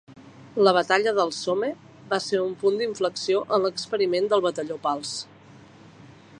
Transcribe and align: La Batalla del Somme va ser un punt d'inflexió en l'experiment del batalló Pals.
La 0.67 0.71
Batalla 0.77 1.11
del 1.17 1.33
Somme 1.39 1.69
va 2.13 2.19
ser 2.29 2.41
un 2.45 2.57
punt 2.63 2.81
d'inflexió 2.81 3.43
en 3.59 3.63
l'experiment 3.67 4.33
del 4.33 4.45
batalló 4.47 4.79
Pals. 4.87 5.13